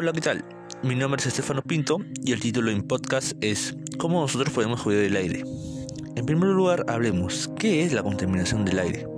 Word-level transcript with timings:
Hola, 0.00 0.12
¿qué 0.12 0.20
tal? 0.20 0.44
Mi 0.84 0.94
nombre 0.94 1.20
es 1.20 1.26
Estefano 1.26 1.60
Pinto 1.60 1.98
y 2.22 2.30
el 2.30 2.38
título 2.38 2.70
mi 2.70 2.82
podcast 2.82 3.32
es 3.40 3.74
¿Cómo 3.98 4.20
nosotros 4.20 4.54
podemos 4.54 4.80
cuidar 4.80 5.02
el 5.02 5.16
aire? 5.16 5.42
En 6.14 6.24
primer 6.24 6.50
lugar, 6.50 6.84
hablemos, 6.86 7.50
¿qué 7.58 7.82
es 7.82 7.92
la 7.92 8.04
contaminación 8.04 8.64
del 8.64 8.78
aire? 8.78 9.08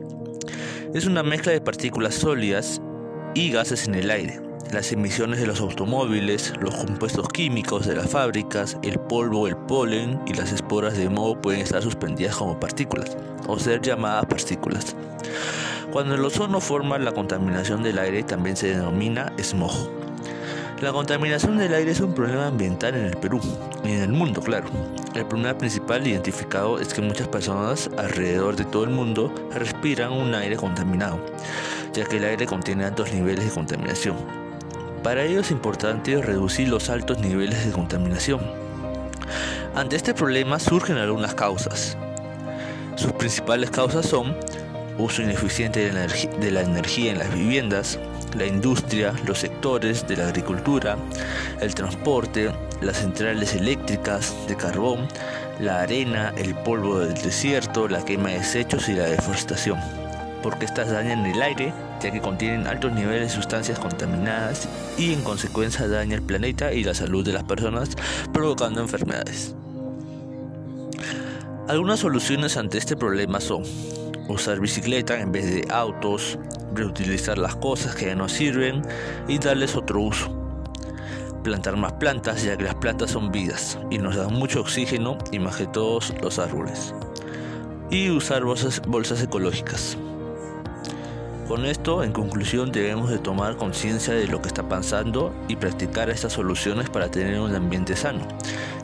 Es 0.94 1.04
una 1.04 1.22
mezcla 1.22 1.52
de 1.52 1.60
partículas 1.60 2.14
sólidas 2.14 2.80
y 3.34 3.50
gases 3.50 3.88
en 3.88 3.94
el 3.94 4.10
aire. 4.10 4.40
Las 4.72 4.90
emisiones 4.90 5.38
de 5.38 5.46
los 5.46 5.60
automóviles, 5.60 6.54
los 6.62 6.74
compuestos 6.74 7.28
químicos 7.28 7.86
de 7.86 7.96
las 7.96 8.08
fábricas, 8.08 8.78
el 8.82 8.98
polvo, 9.00 9.48
el 9.48 9.58
polen 9.58 10.18
y 10.26 10.32
las 10.32 10.50
esporas 10.50 10.96
de 10.96 11.10
moho 11.10 11.38
pueden 11.38 11.60
estar 11.60 11.82
suspendidas 11.82 12.36
como 12.36 12.58
partículas 12.58 13.18
o 13.46 13.58
ser 13.58 13.82
llamadas 13.82 14.24
partículas. 14.24 14.96
Cuando 15.92 16.14
el 16.14 16.24
ozono 16.24 16.58
forma 16.58 16.98
la 16.98 17.12
contaminación 17.12 17.82
del 17.82 17.98
aire 17.98 18.22
también 18.22 18.56
se 18.56 18.68
denomina 18.68 19.30
smog. 19.42 19.99
La 20.80 20.92
contaminación 20.92 21.58
del 21.58 21.74
aire 21.74 21.90
es 21.90 22.00
un 22.00 22.14
problema 22.14 22.46
ambiental 22.46 22.94
en 22.94 23.04
el 23.04 23.16
Perú 23.18 23.38
y 23.84 23.92
en 23.92 24.00
el 24.00 24.12
mundo, 24.12 24.40
claro. 24.40 24.66
El 25.14 25.26
problema 25.26 25.58
principal 25.58 26.06
identificado 26.06 26.80
es 26.80 26.94
que 26.94 27.02
muchas 27.02 27.28
personas 27.28 27.90
alrededor 27.98 28.56
de 28.56 28.64
todo 28.64 28.84
el 28.84 28.90
mundo 28.90 29.30
respiran 29.52 30.10
un 30.10 30.34
aire 30.34 30.56
contaminado, 30.56 31.20
ya 31.92 32.06
que 32.06 32.16
el 32.16 32.24
aire 32.24 32.46
contiene 32.46 32.86
altos 32.86 33.12
niveles 33.12 33.44
de 33.44 33.50
contaminación. 33.50 34.16
Para 35.02 35.22
ello 35.22 35.40
es 35.40 35.50
importante 35.50 36.22
reducir 36.22 36.68
los 36.68 36.88
altos 36.88 37.18
niveles 37.18 37.66
de 37.66 37.72
contaminación. 37.72 38.40
Ante 39.74 39.96
este 39.96 40.14
problema 40.14 40.58
surgen 40.58 40.96
algunas 40.96 41.34
causas. 41.34 41.98
Sus 42.96 43.12
principales 43.12 43.70
causas 43.70 44.06
son 44.06 44.34
uso 44.96 45.20
ineficiente 45.20 45.92
de 45.92 46.50
la, 46.50 46.62
energía 46.62 47.12
en 47.12 47.18
las 47.18 47.34
viviendas, 47.34 47.98
la 48.36 48.46
industria, 48.46 49.14
los 49.26 49.38
sectores 49.38 50.06
de 50.06 50.16
la 50.16 50.28
agricultura, 50.28 50.96
el 51.60 51.74
transporte, 51.74 52.50
las 52.80 52.98
centrales 52.98 53.54
eléctricas 53.54 54.34
de 54.48 54.56
carbón, 54.56 55.08
la 55.60 55.82
arena, 55.82 56.32
el 56.36 56.54
polvo 56.54 57.00
del 57.00 57.14
desierto, 57.14 57.88
la 57.88 58.04
quema 58.04 58.30
de 58.30 58.38
desechos 58.38 58.88
y 58.88 58.94
la 58.94 59.04
deforestación, 59.04 59.78
porque 60.42 60.64
estas 60.64 60.90
dañan 60.90 61.26
el 61.26 61.40
aire 61.42 61.72
ya 62.00 62.10
que 62.10 62.20
contienen 62.20 62.66
altos 62.66 62.92
niveles 62.92 63.28
de 63.28 63.34
sustancias 63.34 63.78
contaminadas 63.78 64.68
y 64.96 65.12
en 65.12 65.22
consecuencia 65.22 65.86
dañan 65.86 66.12
el 66.12 66.22
planeta 66.22 66.72
y 66.72 66.82
la 66.82 66.94
salud 66.94 67.24
de 67.24 67.32
las 67.32 67.44
personas 67.44 67.90
provocando 68.32 68.80
enfermedades. 68.80 69.54
Algunas 71.68 72.00
soluciones 72.00 72.56
ante 72.56 72.78
este 72.78 72.96
problema 72.96 73.40
son 73.40 73.62
usar 74.28 74.60
bicicleta 74.60 75.20
en 75.20 75.32
vez 75.32 75.46
de 75.46 75.72
autos, 75.72 76.38
reutilizar 76.74 77.38
las 77.38 77.56
cosas 77.56 77.94
que 77.94 78.06
ya 78.06 78.14
no 78.14 78.28
sirven 78.28 78.82
y 79.28 79.38
darles 79.38 79.76
otro 79.76 80.00
uso. 80.00 80.36
Plantar 81.42 81.76
más 81.76 81.92
plantas 81.94 82.42
ya 82.42 82.56
que 82.56 82.64
las 82.64 82.74
plantas 82.74 83.12
son 83.12 83.32
vidas 83.32 83.78
y 83.90 83.98
nos 83.98 84.16
dan 84.16 84.34
mucho 84.34 84.60
oxígeno 84.60 85.16
y 85.32 85.38
más 85.38 85.56
que 85.56 85.66
todos 85.66 86.12
los 86.22 86.38
árboles. 86.38 86.94
Y 87.90 88.10
usar 88.10 88.44
bolsas, 88.44 88.82
bolsas 88.86 89.22
ecológicas. 89.22 89.96
Con 91.48 91.66
esto, 91.66 92.04
en 92.04 92.12
conclusión, 92.12 92.70
debemos 92.70 93.10
de 93.10 93.18
tomar 93.18 93.56
conciencia 93.56 94.14
de 94.14 94.28
lo 94.28 94.40
que 94.40 94.46
está 94.46 94.68
pasando 94.68 95.34
y 95.48 95.56
practicar 95.56 96.08
estas 96.08 96.34
soluciones 96.34 96.88
para 96.88 97.10
tener 97.10 97.40
un 97.40 97.52
ambiente 97.54 97.96
sano 97.96 98.20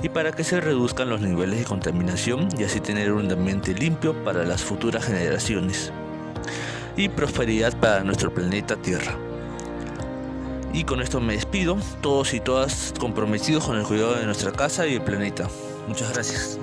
y 0.02 0.08
para 0.08 0.32
que 0.32 0.42
se 0.42 0.60
reduzcan 0.60 1.08
los 1.08 1.20
niveles 1.20 1.60
de 1.60 1.64
contaminación 1.64 2.48
y 2.58 2.64
así 2.64 2.80
tener 2.80 3.12
un 3.12 3.30
ambiente 3.30 3.72
limpio 3.72 4.24
para 4.24 4.44
las 4.44 4.64
futuras 4.64 5.04
generaciones 5.04 5.92
y 6.96 7.08
prosperidad 7.08 7.78
para 7.78 8.02
nuestro 8.02 8.32
planeta 8.32 8.76
Tierra. 8.76 9.16
Y 10.72 10.84
con 10.84 11.00
esto 11.00 11.20
me 11.20 11.34
despido, 11.34 11.78
todos 12.00 12.34
y 12.34 12.40
todas 12.40 12.92
comprometidos 12.98 13.64
con 13.64 13.76
el 13.76 13.84
cuidado 13.84 14.14
de 14.14 14.26
nuestra 14.26 14.52
casa 14.52 14.86
y 14.86 14.94
el 14.94 15.02
planeta. 15.02 15.48
Muchas 15.88 16.12
gracias. 16.12 16.58